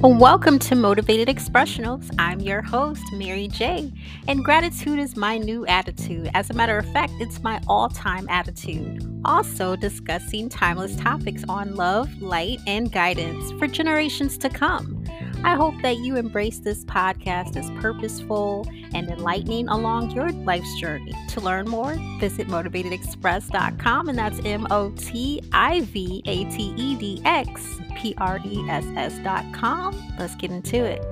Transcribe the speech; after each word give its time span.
Welcome 0.00 0.60
to 0.60 0.76
Motivated 0.76 1.26
Expressionals. 1.26 2.08
I'm 2.20 2.38
your 2.38 2.62
host, 2.62 3.02
Mary 3.12 3.48
J. 3.48 3.92
And 4.28 4.44
gratitude 4.44 5.00
is 5.00 5.16
my 5.16 5.38
new 5.38 5.66
attitude. 5.66 6.30
As 6.34 6.50
a 6.50 6.54
matter 6.54 6.78
of 6.78 6.88
fact, 6.92 7.14
it's 7.18 7.42
my 7.42 7.60
all 7.66 7.88
time 7.88 8.28
attitude. 8.28 9.04
Also, 9.24 9.74
discussing 9.74 10.48
timeless 10.48 10.94
topics 10.94 11.42
on 11.48 11.74
love, 11.74 12.22
light, 12.22 12.60
and 12.68 12.92
guidance 12.92 13.50
for 13.58 13.66
generations 13.66 14.38
to 14.38 14.48
come. 14.48 14.97
I 15.44 15.54
hope 15.54 15.74
that 15.82 15.98
you 15.98 16.16
embrace 16.16 16.58
this 16.58 16.84
podcast 16.84 17.56
as 17.56 17.70
purposeful 17.80 18.66
and 18.92 19.08
enlightening 19.08 19.68
along 19.68 20.10
your 20.10 20.30
life's 20.30 20.74
journey. 20.80 21.12
To 21.28 21.40
learn 21.40 21.68
more, 21.68 21.96
visit 22.18 22.48
motivatedexpress.com, 22.48 24.08
and 24.08 24.18
that's 24.18 24.40
M 24.44 24.66
O 24.70 24.90
T 24.96 25.40
I 25.52 25.82
V 25.82 26.22
A 26.26 26.44
T 26.44 26.74
E 26.76 26.96
D 26.96 27.22
X 27.24 27.80
P 27.96 28.14
R 28.18 28.40
E 28.44 28.68
S 28.68 28.84
S.com. 28.96 30.14
Let's 30.18 30.34
get 30.34 30.50
into 30.50 30.84
it. 30.84 31.02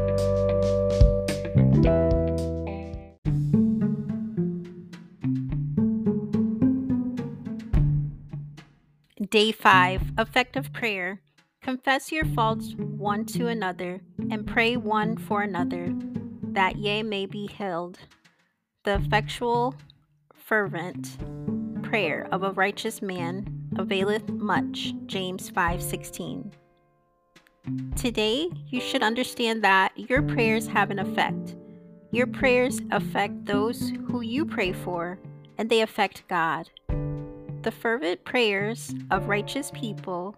Day 9.31 9.51
5 9.51 10.13
Effective 10.19 10.73
Prayer. 10.73 11.21
Confess 11.67 12.13
your 12.13 12.25
faults 12.27 12.77
one 12.77 13.25
to 13.25 13.49
another, 13.49 14.01
and 14.31 14.47
pray 14.47 14.77
one 14.77 15.17
for 15.17 15.43
another, 15.43 15.93
that 16.53 16.77
ye 16.77 17.03
may 17.03 17.27
be 17.27 17.49
healed. 17.49 17.99
The 18.85 18.95
effectual, 18.95 19.75
fervent 20.33 21.19
prayer 21.83 22.29
of 22.31 22.45
a 22.45 22.53
righteous 22.53 23.03
man 23.03 23.69
availeth 23.77 24.29
much. 24.29 24.95
James 25.07 25.51
5:16. 25.51 26.53
Today, 27.97 28.49
you 28.69 28.81
should 28.81 29.03
understand 29.03 29.65
that 29.65 29.91
your 29.99 30.23
prayers 30.23 30.69
have 30.69 30.93
an 30.93 31.01
effect. 31.01 31.57
Your 32.13 32.29
prayers 32.29 32.81
affect 32.93 33.45
those 33.45 33.91
who 34.07 34.21
you 34.21 34.47
pray 34.47 34.73
for, 34.73 35.19
and 35.59 35.69
they 35.69 35.81
affect 35.81 36.29
God. 36.29 36.71
The 37.63 37.73
fervent 37.73 38.25
prayers 38.25 38.95
of 39.11 39.27
righteous 39.27 39.73
people 39.73 40.37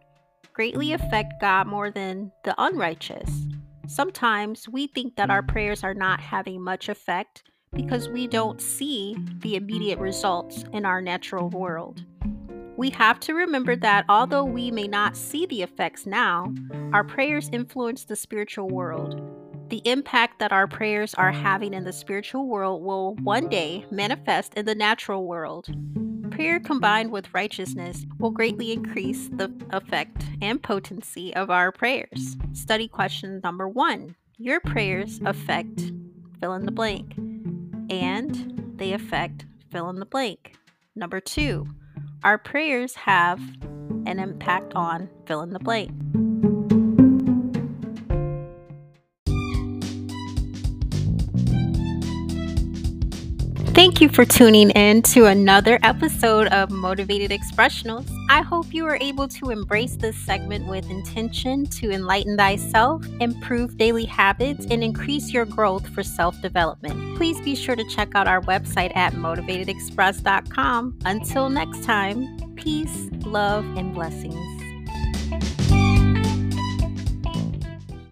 greatly 0.59 0.93
affect 0.93 1.41
God 1.41 1.69
more 1.69 1.89
than 1.89 2.33
the 2.43 2.53
unrighteous. 2.59 3.47
Sometimes 3.87 4.69
we 4.69 4.89
think 4.89 5.15
that 5.15 5.31
our 5.31 5.41
prayers 5.41 5.85
are 5.85 5.95
not 5.95 6.19
having 6.19 6.61
much 6.61 6.89
effect 6.89 7.45
because 7.73 8.09
we 8.09 8.27
don't 8.27 8.61
see 8.61 9.17
the 9.39 9.55
immediate 9.55 10.01
results 10.01 10.65
in 10.73 10.85
our 10.85 11.01
natural 11.01 11.49
world. 11.49 12.05
We 12.77 12.91
have 12.91 13.21
to 13.21 13.35
remember 13.35 13.77
that 13.77 14.05
although 14.09 14.43
we 14.43 14.73
may 14.73 14.89
not 14.89 15.17
see 15.17 15.47
the 15.47 15.63
effects 15.63 16.07
now, 16.07 16.53
our 16.93 17.05
prayers 17.05 17.49
influence 17.53 18.05
the 18.05 18.17
spiritual 18.17 18.67
world. 18.69 19.23
The 19.69 19.83
impact 19.85 20.41
that 20.41 20.51
our 20.51 20.67
prayers 20.67 21.15
are 21.15 21.31
having 21.31 21.73
in 21.73 21.85
the 21.85 21.93
spiritual 21.93 22.49
world 22.49 22.83
will 22.83 23.15
one 23.23 23.49
day 23.49 23.87
manifest 23.93 24.55
in 24.55 24.67
the 24.67 24.75
natural 24.75 25.25
world 25.25 25.69
prayer 26.29 26.61
combined 26.61 27.11
with 27.11 27.33
righteousness 27.35 28.07
will 28.19 28.31
greatly 28.31 28.73
increase 28.73 29.29
the 29.29 29.53
effect 29.71 30.25
and 30.41 30.63
potency 30.63 31.35
of 31.35 31.51
our 31.51 31.73
prayers. 31.73 32.37
Study 32.53 32.89
question 32.89 33.41
number 33.43 33.69
one 33.69 34.15
Your 34.37 34.61
prayers 34.61 35.21
affect 35.25 35.93
fill 36.41 36.55
in 36.55 36.67
the 36.67 36.73
blank, 36.73 37.15
and 37.91 38.73
they 38.77 38.93
affect 38.93 39.47
fill 39.71 39.91
in 39.91 39.99
the 39.99 40.07
blank. 40.07 40.55
Number 40.95 41.21
two, 41.21 41.67
our 42.23 42.39
prayers 42.39 42.95
have 42.95 43.41
an 44.07 44.19
impact 44.19 44.75
on 44.75 45.09
fill 45.27 45.43
in 45.43 45.53
the 45.53 45.59
blank. 45.59 45.91
Thank 53.79 54.01
you 54.01 54.09
for 54.09 54.25
tuning 54.25 54.71
in 54.71 55.03
to 55.03 55.27
another 55.27 55.79
episode 55.85 56.49
of 56.49 56.69
Motivated 56.69 57.31
Expressionals. 57.31 58.11
I 58.29 58.43
hope 58.43 58.75
you 58.75 58.85
are 58.87 58.99
able 59.01 59.29
to 59.29 59.51
embrace 59.51 59.95
this 59.95 60.17
segment 60.17 60.67
with 60.67 60.91
intention 60.91 61.65
to 61.67 61.93
enlighten 61.93 62.37
thyself, 62.37 63.07
improve 63.21 63.77
daily 63.77 64.05
habits, 64.05 64.67
and 64.69 64.83
increase 64.83 65.33
your 65.33 65.45
growth 65.45 65.87
for 65.91 66.03
self 66.03 66.43
development. 66.43 67.17
Please 67.17 67.41
be 67.43 67.55
sure 67.55 67.77
to 67.77 67.85
check 67.85 68.17
out 68.17 68.27
our 68.27 68.41
website 68.41 68.97
at 68.97 69.13
motivatedexpress.com. 69.13 70.99
Until 71.05 71.49
next 71.49 71.85
time, 71.85 72.37
peace, 72.57 73.09
love, 73.27 73.65
and 73.77 73.95
blessings. 73.95 74.68